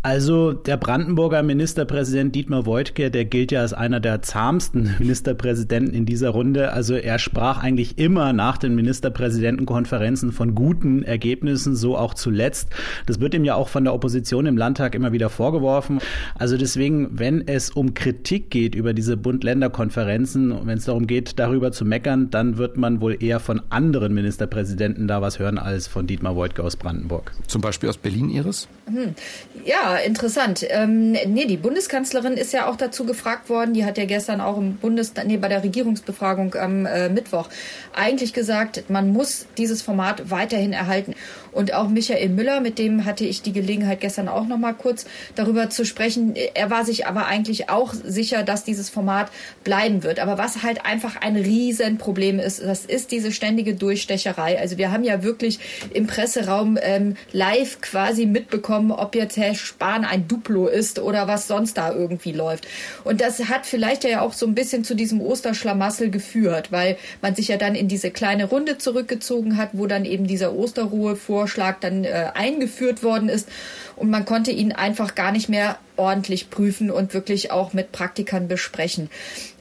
Also 0.08 0.54
der 0.54 0.78
Brandenburger 0.78 1.42
Ministerpräsident 1.42 2.34
Dietmar 2.34 2.64
Woidke, 2.64 3.10
der 3.10 3.26
gilt 3.26 3.52
ja 3.52 3.60
als 3.60 3.74
einer 3.74 4.00
der 4.00 4.22
zahmsten 4.22 4.94
Ministerpräsidenten 4.98 5.92
in 5.92 6.06
dieser 6.06 6.30
Runde. 6.30 6.72
Also 6.72 6.94
er 6.94 7.18
sprach 7.18 7.62
eigentlich 7.62 7.98
immer 7.98 8.32
nach 8.32 8.56
den 8.56 8.74
Ministerpräsidentenkonferenzen 8.74 10.32
von 10.32 10.54
guten 10.54 11.02
Ergebnissen, 11.02 11.76
so 11.76 11.94
auch 11.98 12.14
zuletzt. 12.14 12.70
Das 13.04 13.20
wird 13.20 13.34
ihm 13.34 13.44
ja 13.44 13.54
auch 13.54 13.68
von 13.68 13.84
der 13.84 13.92
Opposition 13.92 14.46
im 14.46 14.56
Landtag 14.56 14.94
immer 14.94 15.12
wieder 15.12 15.28
vorgeworfen. 15.28 15.98
Also 16.38 16.56
deswegen, 16.56 17.18
wenn 17.18 17.46
es 17.46 17.68
um 17.68 17.92
Kritik 17.92 18.48
geht 18.48 18.74
über 18.74 18.94
diese 18.94 19.18
Bund-Länder-Konferenzen, 19.18 20.54
wenn 20.64 20.78
es 20.78 20.86
darum 20.86 21.06
geht, 21.06 21.38
darüber 21.38 21.70
zu 21.70 21.84
meckern, 21.84 22.30
dann 22.30 22.56
wird 22.56 22.78
man 22.78 23.02
wohl 23.02 23.22
eher 23.22 23.40
von 23.40 23.60
anderen 23.68 24.14
Ministerpräsidenten 24.14 25.06
da 25.06 25.20
was 25.20 25.38
hören 25.38 25.58
als 25.58 25.86
von 25.86 26.06
Dietmar 26.06 26.34
Woidke 26.34 26.64
aus 26.64 26.76
Brandenburg. 26.76 27.32
Zum 27.46 27.60
Beispiel 27.60 27.90
aus 27.90 27.98
Berlin, 27.98 28.30
Iris? 28.30 28.68
Hm. 28.90 29.14
Ja, 29.64 29.96
interessant. 29.96 30.64
Ähm, 30.68 31.12
nee, 31.12 31.44
die 31.46 31.56
Bundeskanzlerin 31.56 32.34
ist 32.34 32.52
ja 32.52 32.66
auch 32.66 32.76
dazu 32.76 33.04
gefragt 33.04 33.48
worden. 33.50 33.74
Die 33.74 33.84
hat 33.84 33.98
ja 33.98 34.06
gestern 34.06 34.40
auch 34.40 34.56
im 34.56 34.76
Bundes, 34.76 35.12
nee, 35.26 35.36
bei 35.36 35.48
der 35.48 35.62
Regierungsbefragung 35.62 36.54
am 36.54 36.86
äh, 36.86 37.08
Mittwoch 37.08 37.48
eigentlich 37.94 38.32
gesagt, 38.32 38.84
man 38.88 39.12
muss 39.12 39.46
dieses 39.58 39.82
Format 39.82 40.30
weiterhin 40.30 40.72
erhalten. 40.72 41.14
Und 41.58 41.74
auch 41.74 41.88
Michael 41.88 42.28
Müller, 42.28 42.60
mit 42.60 42.78
dem 42.78 43.04
hatte 43.04 43.24
ich 43.24 43.42
die 43.42 43.52
Gelegenheit 43.52 44.00
gestern 44.00 44.28
auch 44.28 44.46
noch 44.46 44.58
mal 44.58 44.74
kurz 44.74 45.06
darüber 45.34 45.70
zu 45.70 45.84
sprechen. 45.84 46.36
Er 46.54 46.70
war 46.70 46.84
sich 46.84 47.08
aber 47.08 47.26
eigentlich 47.26 47.68
auch 47.68 47.94
sicher, 47.94 48.44
dass 48.44 48.62
dieses 48.62 48.88
Format 48.88 49.28
bleiben 49.64 50.04
wird. 50.04 50.20
Aber 50.20 50.38
was 50.38 50.62
halt 50.62 50.86
einfach 50.86 51.16
ein 51.16 51.34
Riesenproblem 51.34 52.38
ist, 52.38 52.62
das 52.62 52.84
ist 52.84 53.10
diese 53.10 53.32
ständige 53.32 53.74
Durchstecherei. 53.74 54.56
Also 54.56 54.78
wir 54.78 54.92
haben 54.92 55.02
ja 55.02 55.24
wirklich 55.24 55.58
im 55.92 56.06
Presseraum 56.06 56.78
ähm, 56.80 57.16
live 57.32 57.80
quasi 57.80 58.26
mitbekommen, 58.26 58.92
ob 58.92 59.16
jetzt 59.16 59.36
Herr 59.36 59.56
Spahn 59.56 60.04
ein 60.04 60.28
Duplo 60.28 60.68
ist 60.68 61.00
oder 61.00 61.26
was 61.26 61.48
sonst 61.48 61.76
da 61.76 61.92
irgendwie 61.92 62.30
läuft. 62.30 62.68
Und 63.02 63.20
das 63.20 63.48
hat 63.48 63.66
vielleicht 63.66 64.04
ja 64.04 64.20
auch 64.20 64.32
so 64.32 64.46
ein 64.46 64.54
bisschen 64.54 64.84
zu 64.84 64.94
diesem 64.94 65.20
Osterschlamassel 65.20 66.12
geführt, 66.12 66.70
weil 66.70 66.96
man 67.20 67.34
sich 67.34 67.48
ja 67.48 67.56
dann 67.56 67.74
in 67.74 67.88
diese 67.88 68.12
kleine 68.12 68.44
Runde 68.44 68.78
zurückgezogen 68.78 69.56
hat, 69.56 69.70
wo 69.72 69.88
dann 69.88 70.04
eben 70.04 70.28
dieser 70.28 70.54
Osterruhe 70.54 71.16
vor 71.16 71.47
Vorschlag 71.48 71.80
dann 71.80 72.04
äh, 72.04 72.30
eingeführt 72.34 73.02
worden 73.02 73.30
ist. 73.30 73.48
Und 73.96 74.10
man 74.10 74.26
konnte 74.26 74.50
ihn 74.50 74.72
einfach 74.72 75.14
gar 75.14 75.32
nicht 75.32 75.48
mehr 75.48 75.78
ordentlich 75.96 76.50
prüfen 76.50 76.90
und 76.90 77.14
wirklich 77.14 77.50
auch 77.50 77.72
mit 77.72 77.90
Praktikern 77.90 78.46
besprechen. 78.46 79.08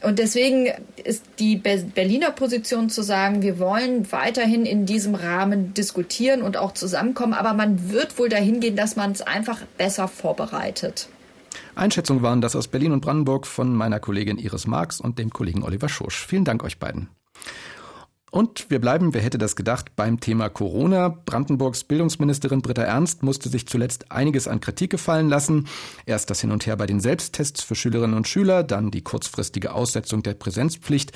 Und 0.03 0.19
deswegen 0.19 0.67
ist 1.03 1.23
die 1.39 1.55
Berliner 1.55 2.31
Position 2.31 2.89
zu 2.89 3.01
sagen, 3.01 3.41
wir 3.41 3.57
wollen 3.57 4.11
weiterhin 4.11 4.65
in 4.65 4.85
diesem 4.85 5.15
Rahmen 5.15 5.73
diskutieren 5.73 6.41
und 6.43 6.57
auch 6.57 6.73
zusammenkommen, 6.73 7.33
aber 7.33 7.53
man 7.53 7.89
wird 7.89 8.19
wohl 8.19 8.29
dahin 8.29 8.59
gehen, 8.59 8.75
dass 8.75 8.95
man 8.95 9.13
es 9.13 9.21
einfach 9.21 9.61
besser 9.77 10.07
vorbereitet. 10.07 11.07
Einschätzungen 11.73 12.21
waren 12.21 12.41
das 12.41 12.55
aus 12.55 12.67
Berlin 12.67 12.91
und 12.91 13.01
Brandenburg 13.01 13.47
von 13.47 13.73
meiner 13.73 13.99
Kollegin 13.99 14.37
Iris 14.37 14.67
Marx 14.67 14.99
und 14.99 15.17
dem 15.17 15.31
Kollegen 15.31 15.63
Oliver 15.63 15.89
Schosch. 15.89 16.27
Vielen 16.27 16.43
Dank 16.43 16.63
euch 16.63 16.77
beiden. 16.77 17.09
Und 18.29 18.69
wir 18.69 18.79
bleiben, 18.79 19.13
wer 19.13 19.21
hätte 19.21 19.37
das 19.37 19.55
gedacht, 19.55 19.95
beim 19.95 20.19
Thema 20.19 20.49
Corona. 20.49 21.07
Brandenburgs 21.07 21.85
Bildungsministerin 21.85 22.61
Britta 22.61 22.81
Ernst 22.81 23.23
musste 23.23 23.47
sich 23.47 23.67
zuletzt 23.67 24.11
einiges 24.11 24.49
an 24.49 24.59
Kritik 24.59 24.91
gefallen 24.91 25.29
lassen. 25.29 25.67
Erst 26.05 26.29
das 26.29 26.41
Hin 26.41 26.51
und 26.51 26.65
Her 26.65 26.75
bei 26.75 26.87
den 26.87 26.99
Selbsttests 26.99 27.63
für 27.63 27.75
Schülerinnen 27.75 28.17
und 28.17 28.27
Schüler, 28.27 28.63
dann 28.63 28.91
die 28.91 29.01
kurzfristige 29.01 29.73
Aussetzung 29.73 30.23
der 30.23 30.33
Präsenzpflicht. 30.33 31.13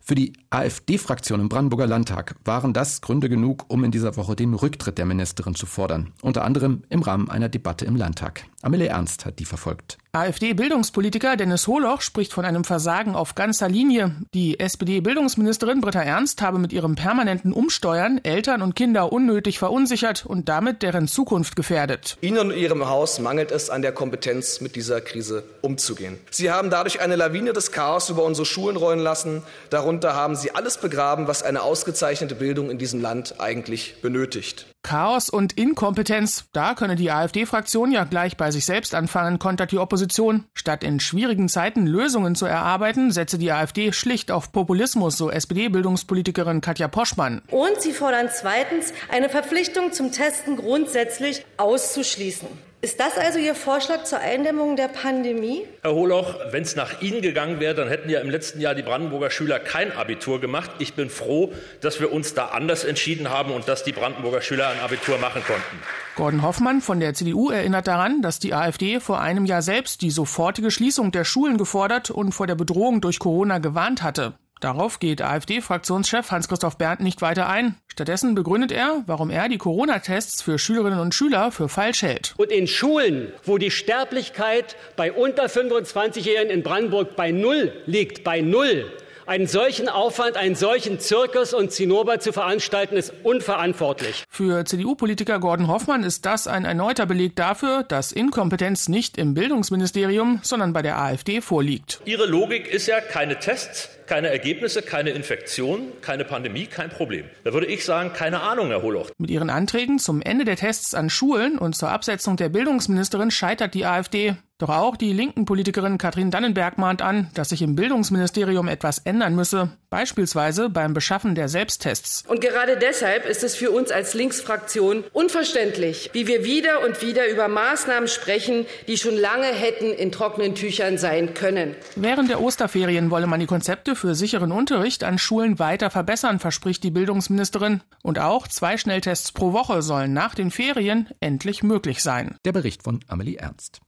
Für 0.00 0.14
die 0.14 0.32
AfD-Fraktion 0.50 1.40
im 1.40 1.48
Brandenburger 1.48 1.86
Landtag 1.86 2.36
waren 2.44 2.72
das 2.72 3.00
Gründe 3.00 3.28
genug, 3.28 3.64
um 3.68 3.84
in 3.84 3.90
dieser 3.90 4.16
Woche 4.16 4.36
den 4.36 4.54
Rücktritt 4.54 4.98
der 4.98 5.06
Ministerin 5.06 5.54
zu 5.54 5.66
fordern. 5.66 6.12
Unter 6.22 6.44
anderem 6.44 6.82
im 6.88 7.02
Rahmen 7.02 7.30
einer 7.30 7.48
Debatte 7.48 7.84
im 7.84 7.96
Landtag. 7.96 8.44
Amelie 8.64 8.88
Ernst 8.88 9.26
hat 9.26 9.38
die 9.38 9.44
verfolgt. 9.44 9.98
AfD-Bildungspolitiker 10.12 11.36
Dennis 11.36 11.66
Holoch 11.66 12.00
spricht 12.00 12.32
von 12.32 12.44
einem 12.44 12.64
Versagen 12.64 13.14
auf 13.14 13.34
ganzer 13.34 13.68
Linie. 13.68 14.14
Die 14.32 14.58
SPD-Bildungsministerin 14.58 15.80
Britta 15.80 16.00
Ernst 16.00 16.40
habe 16.40 16.58
mit 16.58 16.72
ihrem 16.72 16.94
permanenten 16.94 17.52
Umsteuern 17.52 18.20
Eltern 18.22 18.62
und 18.62 18.74
Kinder 18.74 19.12
unnötig 19.12 19.58
verunsichert 19.58 20.24
und 20.24 20.48
damit 20.48 20.82
deren 20.82 21.08
Zukunft 21.08 21.56
gefährdet. 21.56 22.16
Ihnen 22.22 22.38
und 22.38 22.56
Ihrem 22.56 22.88
Haus 22.88 23.18
mangelt 23.18 23.50
es 23.50 23.68
an 23.68 23.82
der 23.82 23.92
Kompetenz, 23.92 24.60
mit 24.60 24.76
dieser 24.76 25.00
Krise 25.00 25.44
umzugehen. 25.60 26.18
Sie 26.30 26.50
haben 26.50 26.70
dadurch 26.70 27.00
eine 27.00 27.16
Lawine 27.16 27.52
des 27.52 27.70
Chaos 27.70 28.08
über 28.08 28.24
unsere 28.24 28.46
Schulen 28.46 28.76
rollen 28.76 29.00
lassen. 29.00 29.42
Darunter 29.68 30.14
haben 30.14 30.36
Sie 30.36 30.54
alles 30.54 30.78
begraben, 30.78 31.26
was 31.26 31.42
eine 31.42 31.62
ausgezeichnete 31.62 32.34
Bildung 32.34 32.70
in 32.70 32.78
diesem 32.78 33.02
Land 33.02 33.40
eigentlich 33.40 34.00
benötigt. 34.00 34.66
Chaos 34.84 35.30
und 35.30 35.54
Inkompetenz, 35.54 36.44
da 36.52 36.74
könne 36.74 36.94
die 36.94 37.10
AfD-Fraktion 37.10 37.90
ja 37.90 38.04
gleich 38.04 38.36
bei 38.36 38.50
sich 38.50 38.66
selbst 38.66 38.94
anfangen, 38.94 39.38
kontert 39.38 39.72
die 39.72 39.78
Opposition. 39.78 40.44
Statt 40.54 40.84
in 40.84 41.00
schwierigen 41.00 41.48
Zeiten 41.48 41.86
Lösungen 41.86 42.34
zu 42.34 42.44
erarbeiten, 42.44 43.10
setze 43.10 43.38
die 43.38 43.50
AfD 43.50 43.92
schlicht 43.92 44.30
auf 44.30 44.52
Populismus, 44.52 45.16
so 45.16 45.30
SPD-Bildungspolitikerin 45.30 46.60
Katja 46.60 46.86
Poschmann. 46.88 47.40
Und 47.50 47.80
sie 47.80 47.92
fordern 47.92 48.28
zweitens, 48.30 48.92
eine 49.10 49.30
Verpflichtung 49.30 49.92
zum 49.92 50.12
Testen 50.12 50.56
grundsätzlich 50.56 51.46
auszuschließen. 51.56 52.48
Ist 52.84 53.00
das 53.00 53.16
also 53.16 53.38
Ihr 53.38 53.54
Vorschlag 53.54 54.04
zur 54.04 54.18
Eindämmung 54.18 54.76
der 54.76 54.88
Pandemie? 54.88 55.62
Herr 55.80 55.94
Holoch, 55.94 56.34
wenn 56.50 56.64
es 56.64 56.76
nach 56.76 57.00
Ihnen 57.00 57.22
gegangen 57.22 57.58
wäre, 57.58 57.74
dann 57.74 57.88
hätten 57.88 58.10
ja 58.10 58.20
im 58.20 58.28
letzten 58.28 58.60
Jahr 58.60 58.74
die 58.74 58.82
Brandenburger 58.82 59.30
Schüler 59.30 59.58
kein 59.58 59.90
Abitur 59.90 60.38
gemacht. 60.38 60.70
Ich 60.80 60.92
bin 60.92 61.08
froh, 61.08 61.50
dass 61.80 61.98
wir 61.98 62.12
uns 62.12 62.34
da 62.34 62.48
anders 62.48 62.84
entschieden 62.84 63.30
haben 63.30 63.52
und 63.52 63.68
dass 63.68 63.84
die 63.84 63.92
Brandenburger 63.92 64.42
Schüler 64.42 64.68
ein 64.68 64.80
Abitur 64.80 65.16
machen 65.16 65.42
konnten. 65.46 65.82
Gordon 66.14 66.42
Hoffmann 66.42 66.82
von 66.82 67.00
der 67.00 67.14
CDU 67.14 67.48
erinnert 67.48 67.86
daran, 67.86 68.20
dass 68.20 68.38
die 68.38 68.52
AfD 68.52 69.00
vor 69.00 69.18
einem 69.18 69.46
Jahr 69.46 69.62
selbst 69.62 70.02
die 70.02 70.10
sofortige 70.10 70.70
Schließung 70.70 71.10
der 71.10 71.24
Schulen 71.24 71.56
gefordert 71.56 72.10
und 72.10 72.32
vor 72.32 72.46
der 72.46 72.54
Bedrohung 72.54 73.00
durch 73.00 73.18
Corona 73.18 73.60
gewarnt 73.60 74.02
hatte. 74.02 74.34
Darauf 74.60 74.98
geht 74.98 75.20
AfD-Fraktionschef 75.20 76.30
Hans-Christoph 76.30 76.78
Berndt 76.78 77.00
nicht 77.00 77.20
weiter 77.20 77.48
ein. 77.48 77.76
Stattdessen 77.86 78.34
begründet 78.34 78.72
er, 78.72 79.02
warum 79.06 79.30
er 79.30 79.48
die 79.48 79.58
Corona-Tests 79.58 80.42
für 80.42 80.58
Schülerinnen 80.58 80.98
und 80.98 81.14
Schüler 81.14 81.52
für 81.52 81.68
falsch 81.68 82.02
hält. 82.02 82.34
Und 82.38 82.50
in 82.50 82.66
Schulen, 82.66 83.32
wo 83.44 83.58
die 83.58 83.70
Sterblichkeit 83.70 84.76
bei 84.96 85.12
unter 85.12 85.46
25-Jährigen 85.46 86.50
in 86.50 86.62
Brandenburg 86.62 87.14
bei 87.14 87.30
Null 87.30 87.72
liegt, 87.86 88.24
bei 88.24 88.40
Null, 88.40 88.90
einen 89.26 89.46
solchen 89.46 89.88
Aufwand, 89.88 90.36
einen 90.36 90.54
solchen 90.54 91.00
Zirkus 91.00 91.54
und 91.54 91.72
Zinnober 91.72 92.20
zu 92.20 92.32
veranstalten, 92.32 92.96
ist 92.96 93.12
unverantwortlich. 93.22 94.24
Für 94.28 94.64
CDU-Politiker 94.64 95.38
Gordon 95.38 95.68
Hoffmann 95.68 96.02
ist 96.02 96.26
das 96.26 96.46
ein 96.46 96.64
erneuter 96.64 97.06
Beleg 97.06 97.36
dafür, 97.36 97.82
dass 97.82 98.12
Inkompetenz 98.12 98.88
nicht 98.88 99.18
im 99.18 99.34
Bildungsministerium, 99.34 100.40
sondern 100.42 100.72
bei 100.72 100.82
der 100.82 100.98
AfD 100.98 101.40
vorliegt. 101.40 102.00
Ihre 102.04 102.26
Logik 102.26 102.68
ist 102.68 102.86
ja 102.86 103.00
keine 103.00 103.38
Tests, 103.38 103.88
keine 104.06 104.28
Ergebnisse, 104.28 104.82
keine 104.82 105.10
Infektion, 105.10 105.92
keine 106.00 106.24
Pandemie, 106.24 106.66
kein 106.66 106.90
Problem. 106.90 107.26
Da 107.44 107.52
würde 107.52 107.66
ich 107.66 107.84
sagen, 107.84 108.12
keine 108.12 108.40
Ahnung, 108.40 108.68
Herr 108.68 108.82
Holoch. 108.82 109.10
Mit 109.18 109.30
ihren 109.30 109.50
Anträgen 109.50 109.98
zum 109.98 110.20
Ende 110.20 110.44
der 110.44 110.56
Tests 110.56 110.94
an 110.94 111.10
Schulen 111.10 111.58
und 111.58 111.74
zur 111.74 111.90
Absetzung 111.90 112.36
der 112.36 112.48
Bildungsministerin 112.48 113.30
scheitert 113.30 113.74
die 113.74 113.86
AfD. 113.86 114.36
Doch 114.58 114.68
auch 114.68 114.96
die 114.96 115.12
linken 115.12 115.46
Politikerin 115.46 115.98
Katrin 115.98 116.30
Dannenberg 116.30 116.78
mahnt 116.78 117.02
an, 117.02 117.28
dass 117.34 117.48
sich 117.48 117.60
im 117.60 117.74
Bildungsministerium 117.74 118.68
etwas 118.68 118.98
ändern 118.98 119.34
müsse, 119.34 119.72
beispielsweise 119.90 120.70
beim 120.70 120.94
Beschaffen 120.94 121.34
der 121.34 121.48
Selbsttests. 121.48 122.22
Und 122.28 122.40
gerade 122.40 122.78
deshalb 122.78 123.26
ist 123.26 123.42
es 123.42 123.56
für 123.56 123.72
uns 123.72 123.90
als 123.90 124.14
Linksfraktion 124.14 125.02
unverständlich, 125.12 126.10
wie 126.12 126.28
wir 126.28 126.44
wieder 126.44 126.84
und 126.84 127.02
wieder 127.02 127.28
über 127.28 127.48
Maßnahmen 127.48 128.08
sprechen, 128.08 128.64
die 128.86 128.96
schon 128.96 129.16
lange 129.16 129.48
hätten 129.48 129.92
in 129.92 130.12
trockenen 130.12 130.54
Tüchern 130.54 130.98
sein 130.98 131.34
können. 131.34 131.74
Während 131.96 132.30
der 132.30 132.40
Osterferien 132.40 133.10
wolle 133.10 133.26
man 133.26 133.40
die 133.40 133.46
Konzepte 133.46 133.96
für 133.96 134.14
sicheren 134.14 134.52
Unterricht 134.52 135.02
an 135.02 135.18
Schulen 135.18 135.58
weiter 135.58 135.90
verbessern, 135.90 136.38
verspricht 136.38 136.84
die 136.84 136.92
Bildungsministerin. 136.92 137.80
Und 138.04 138.20
auch 138.20 138.46
zwei 138.46 138.76
Schnelltests 138.76 139.32
pro 139.32 139.52
Woche 139.52 139.82
sollen 139.82 140.12
nach 140.12 140.36
den 140.36 140.52
Ferien 140.52 141.08
endlich 141.18 141.64
möglich 141.64 142.04
sein. 142.04 142.36
Der 142.44 142.52
Bericht 142.52 142.84
von 142.84 143.00
Amelie 143.08 143.38
Ernst. 143.38 143.80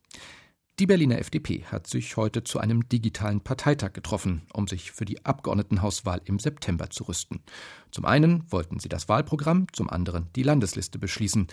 Die 0.79 0.87
Berliner 0.87 1.19
FDP 1.19 1.65
hat 1.65 1.87
sich 1.87 2.19
heute 2.19 2.45
zu 2.45 2.59
einem 2.59 2.87
digitalen 2.87 3.41
Parteitag 3.41 3.95
getroffen, 3.95 4.43
um 4.53 4.69
sich 4.69 4.93
für 4.93 5.07
die 5.07 5.25
Abgeordnetenhauswahl 5.25 6.21
im 6.27 6.39
September 6.39 6.91
zu 6.91 7.05
rüsten. 7.05 7.41
Zum 7.91 8.05
einen 8.05 8.45
wollten 8.53 8.79
sie 8.79 8.91
das 8.91 9.09
Wahlprogramm, 9.09 9.69
zum 9.73 9.89
anderen 9.89 10.29
die 10.37 10.43
Landesliste 10.43 10.99
beschließen. 10.99 11.47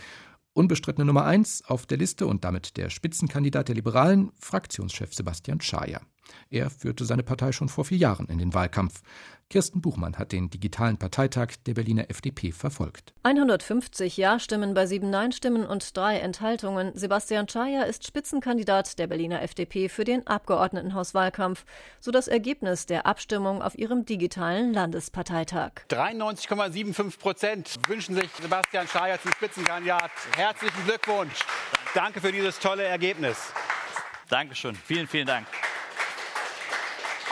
Unbestrittene 0.51 1.05
Nummer 1.05 1.23
eins 1.23 1.63
auf 1.65 1.85
der 1.85 1.99
Liste 1.99 2.27
und 2.27 2.43
damit 2.43 2.75
der 2.75 2.89
Spitzenkandidat 2.89 3.69
der 3.69 3.75
Liberalen, 3.75 4.33
Fraktionschef 4.39 5.13
Sebastian 5.13 5.61
Schaja. 5.61 6.01
Er 6.49 6.69
führte 6.69 7.05
seine 7.05 7.23
Partei 7.23 7.51
schon 7.51 7.69
vor 7.69 7.85
vier 7.85 7.97
Jahren 7.97 8.27
in 8.27 8.37
den 8.37 8.53
Wahlkampf. 8.53 9.01
Kirsten 9.49 9.81
Buchmann 9.81 10.17
hat 10.17 10.31
den 10.31 10.49
digitalen 10.49 10.97
Parteitag 10.97 11.49
der 11.67 11.75
Berliner 11.75 12.09
FDP 12.09 12.51
verfolgt. 12.51 13.13
150 13.21 14.17
Ja-Stimmen 14.17 14.73
bei 14.73 14.87
sieben 14.87 15.11
Nein-Stimmen 15.11 15.65
und 15.65 15.95
drei 15.95 16.17
Enthaltungen. 16.17 16.91
Sebastian 16.95 17.47
Schaja 17.47 17.83
ist 17.83 18.07
Spitzenkandidat 18.07 18.97
der 18.97 19.07
Berliner 19.07 19.43
FDP 19.43 19.89
für 19.89 20.05
den 20.05 20.25
Abgeordnetenhauswahlkampf. 20.25 21.65
So 21.99 22.09
das 22.09 22.27
Ergebnis 22.27 22.87
der 22.87 23.05
Abstimmung 23.05 23.61
auf 23.61 23.77
ihrem 23.77 24.05
digitalen 24.05 24.73
Landesparteitag. 24.73 25.71
93,75 25.89 27.19
Prozent 27.19 27.75
wünschen 27.87 28.15
sich 28.15 28.29
Sebastian 28.41 28.87
Schaja 28.87 29.21
zum 29.21 29.31
Spitzenkandidat. 29.33 30.11
Herzlichen 30.35 30.83
Glückwunsch. 30.85 31.45
Danke 31.93 32.21
für 32.21 32.31
dieses 32.31 32.57
tolle 32.57 32.83
Ergebnis. 32.83 33.37
Dankeschön. 34.29 34.73
Vielen, 34.73 35.05
vielen 35.05 35.27
Dank 35.27 35.45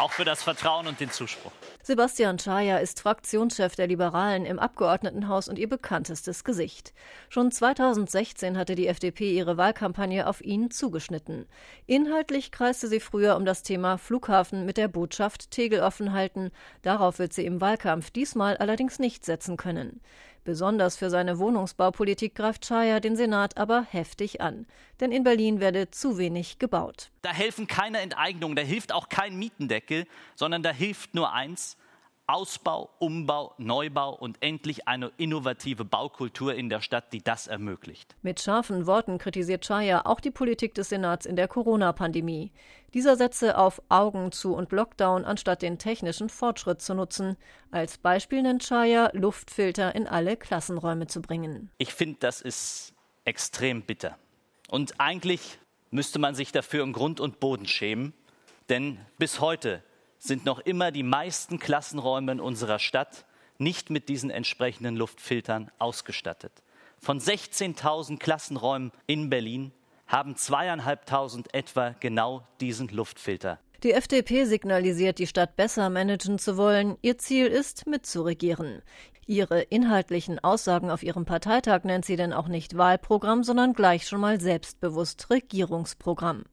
auch 0.01 0.11
für 0.11 0.25
das 0.25 0.41
Vertrauen 0.41 0.87
und 0.87 0.99
den 0.99 1.11
Zuspruch. 1.11 1.51
Sebastian 1.83 2.39
Schaja 2.39 2.77
ist 2.77 3.01
Fraktionschef 3.01 3.75
der 3.75 3.87
Liberalen 3.87 4.45
im 4.45 4.59
Abgeordnetenhaus 4.59 5.47
und 5.47 5.59
ihr 5.59 5.69
bekanntestes 5.69 6.43
Gesicht. 6.43 6.93
Schon 7.29 7.51
2016 7.51 8.57
hatte 8.57 8.75
die 8.75 8.87
FDP 8.87 9.31
ihre 9.31 9.57
Wahlkampagne 9.57 10.27
auf 10.27 10.41
ihn 10.41 10.71
zugeschnitten. 10.71 11.47
Inhaltlich 11.85 12.51
kreiste 12.51 12.87
sie 12.87 12.99
früher 12.99 13.35
um 13.35 13.45
das 13.45 13.63
Thema 13.63 13.97
Flughafen 13.97 14.65
mit 14.65 14.77
der 14.77 14.87
Botschaft 14.87 15.51
Tegel 15.51 15.81
offen 15.81 16.13
halten. 16.13 16.51
Darauf 16.81 17.19
wird 17.19 17.33
sie 17.33 17.45
im 17.45 17.61
Wahlkampf 17.61 18.09
diesmal 18.11 18.57
allerdings 18.57 18.99
nicht 18.99 19.23
setzen 19.25 19.57
können. 19.57 20.01
Besonders 20.43 20.97
für 20.97 21.11
seine 21.11 21.37
Wohnungsbaupolitik 21.37 22.33
greift 22.33 22.65
Schaja 22.65 22.99
den 22.99 23.15
Senat 23.15 23.57
aber 23.57 23.85
heftig 23.89 24.41
an. 24.41 24.65
Denn 24.99 25.11
in 25.11 25.23
Berlin 25.23 25.59
werde 25.59 25.91
zu 25.91 26.17
wenig 26.17 26.57
gebaut. 26.57 27.11
Da 27.21 27.31
helfen 27.31 27.67
keine 27.67 27.99
Enteignungen, 27.99 28.55
da 28.55 28.63
hilft 28.63 28.91
auch 28.91 29.07
kein 29.07 29.37
Mietendeckel, 29.37 30.05
sondern 30.35 30.63
da 30.63 30.71
hilft 30.71 31.13
nur 31.13 31.31
eins, 31.31 31.77
Ausbau, 32.31 32.89
Umbau, 32.99 33.53
Neubau 33.57 34.13
und 34.13 34.37
endlich 34.39 34.87
eine 34.87 35.11
innovative 35.17 35.83
Baukultur 35.83 36.55
in 36.55 36.69
der 36.69 36.79
Stadt, 36.79 37.11
die 37.11 37.21
das 37.21 37.47
ermöglicht. 37.47 38.15
Mit 38.21 38.39
scharfen 38.39 38.87
Worten 38.87 39.17
kritisiert 39.17 39.65
Chaya 39.67 40.05
auch 40.05 40.21
die 40.21 40.31
Politik 40.31 40.73
des 40.73 40.87
Senats 40.87 41.25
in 41.25 41.35
der 41.35 41.49
Corona-Pandemie. 41.49 42.53
Dieser 42.93 43.17
setze 43.17 43.57
auf 43.57 43.81
Augen 43.89 44.31
zu 44.31 44.55
und 44.55 44.71
Lockdown, 44.71 45.25
anstatt 45.25 45.61
den 45.61 45.77
technischen 45.77 46.29
Fortschritt 46.29 46.81
zu 46.81 46.93
nutzen. 46.93 47.35
Als 47.69 47.97
Beispiel 47.97 48.41
nennt 48.43 48.65
Chaya, 48.65 49.09
Luftfilter 49.11 49.93
in 49.93 50.07
alle 50.07 50.37
Klassenräume 50.37 51.07
zu 51.07 51.21
bringen. 51.21 51.69
Ich 51.79 51.93
finde, 51.93 52.19
das 52.21 52.39
ist 52.39 52.93
extrem 53.25 53.81
bitter. 53.81 54.17
Und 54.69 55.01
eigentlich 55.01 55.59
müsste 55.89 56.17
man 56.17 56.33
sich 56.33 56.53
dafür 56.53 56.83
im 56.83 56.93
Grund 56.93 57.19
und 57.19 57.41
Boden 57.41 57.67
schämen, 57.67 58.13
denn 58.69 58.99
bis 59.17 59.41
heute 59.41 59.83
sind 60.21 60.45
noch 60.45 60.59
immer 60.59 60.91
die 60.91 61.03
meisten 61.03 61.59
Klassenräume 61.59 62.33
in 62.33 62.39
unserer 62.39 62.79
Stadt 62.79 63.25
nicht 63.57 63.89
mit 63.89 64.07
diesen 64.07 64.29
entsprechenden 64.29 64.95
Luftfiltern 64.95 65.71
ausgestattet. 65.79 66.51
Von 66.99 67.19
16.000 67.19 68.19
Klassenräumen 68.19 68.91
in 69.07 69.29
Berlin 69.29 69.71
haben 70.07 70.35
zweieinhalbtausend 70.35 71.53
etwa 71.53 71.95
genau 71.99 72.47
diesen 72.59 72.87
Luftfilter. 72.89 73.59
Die 73.81 73.93
FDP 73.93 74.45
signalisiert, 74.45 75.17
die 75.17 75.25
Stadt 75.25 75.55
besser 75.55 75.89
managen 75.89 76.37
zu 76.37 76.55
wollen. 76.55 76.97
Ihr 77.01 77.17
Ziel 77.17 77.47
ist, 77.47 77.87
mitzuregieren. 77.87 78.83
Ihre 79.25 79.61
inhaltlichen 79.61 80.37
Aussagen 80.37 80.91
auf 80.91 81.01
ihrem 81.01 81.25
Parteitag 81.25 81.83
nennt 81.83 82.05
sie 82.05 82.15
denn 82.15 82.33
auch 82.33 82.47
nicht 82.47 82.77
Wahlprogramm, 82.77 83.43
sondern 83.43 83.73
gleich 83.73 84.07
schon 84.07 84.19
mal 84.19 84.39
selbstbewusst 84.39 85.31
Regierungsprogramm. 85.31 86.43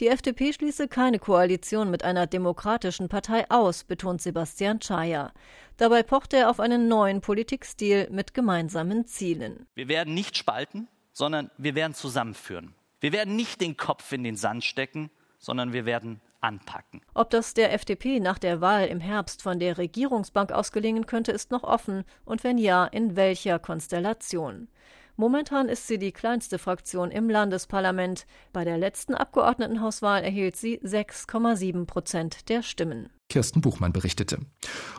Die 0.00 0.08
FDP 0.08 0.52
schließe 0.52 0.88
keine 0.88 1.18
Koalition 1.18 1.90
mit 1.90 2.04
einer 2.04 2.26
demokratischen 2.26 3.08
Partei 3.08 3.50
aus, 3.50 3.84
betont 3.84 4.22
Sebastian 4.22 4.80
Czaja. 4.80 5.32
Dabei 5.76 6.02
pocht 6.02 6.32
er 6.32 6.50
auf 6.50 6.60
einen 6.60 6.88
neuen 6.88 7.20
Politikstil 7.20 8.08
mit 8.10 8.34
gemeinsamen 8.34 9.06
Zielen. 9.06 9.66
Wir 9.74 9.88
werden 9.88 10.14
nicht 10.14 10.36
spalten, 10.36 10.88
sondern 11.12 11.50
wir 11.58 11.74
werden 11.74 11.94
zusammenführen. 11.94 12.74
Wir 13.00 13.12
werden 13.12 13.36
nicht 13.36 13.60
den 13.60 13.76
Kopf 13.76 14.12
in 14.12 14.24
den 14.24 14.36
Sand 14.36 14.64
stecken, 14.64 15.10
sondern 15.38 15.72
wir 15.72 15.86
werden 15.86 16.20
anpacken. 16.40 17.02
Ob 17.14 17.30
das 17.30 17.54
der 17.54 17.72
FDP 17.72 18.20
nach 18.20 18.38
der 18.38 18.60
Wahl 18.60 18.86
im 18.86 19.00
Herbst 19.00 19.42
von 19.42 19.58
der 19.58 19.78
Regierungsbank 19.78 20.52
aus 20.52 20.72
gelingen 20.72 21.06
könnte, 21.06 21.32
ist 21.32 21.50
noch 21.50 21.64
offen 21.64 22.04
und 22.24 22.44
wenn 22.44 22.58
ja, 22.58 22.86
in 22.86 23.16
welcher 23.16 23.58
Konstellation. 23.58 24.68
Momentan 25.20 25.68
ist 25.68 25.86
sie 25.86 25.98
die 25.98 26.12
kleinste 26.12 26.58
Fraktion 26.58 27.10
im 27.10 27.28
Landesparlament. 27.28 28.24
Bei 28.54 28.64
der 28.64 28.78
letzten 28.78 29.14
Abgeordnetenhauswahl 29.14 30.22
erhielt 30.22 30.56
sie 30.56 30.78
6,7 30.78 31.84
Prozent 31.84 32.48
der 32.48 32.62
Stimmen. 32.62 33.10
Kirsten 33.28 33.60
Buchmann 33.60 33.92
berichtete. 33.92 34.38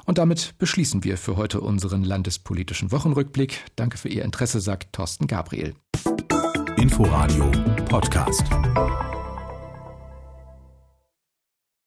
Und 0.06 0.20
damit 0.20 0.60
beschließen 0.60 1.04
wir 1.04 1.18
für 1.18 1.38
heute 1.38 1.60
unseren 1.60 2.04
landespolitischen 2.04 2.92
Wochenrückblick. 2.92 3.66
Danke 3.76 3.98
für 3.98 4.10
Ihr 4.10 4.24
Interesse, 4.24 4.62
sagt 4.62 4.94
Thorsten 4.94 5.26
Gabriel. 5.26 5.74
Inforadio 6.78 7.50
Podcast. 7.86 8.44